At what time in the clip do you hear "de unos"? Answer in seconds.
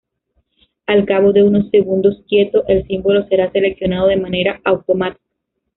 1.31-1.69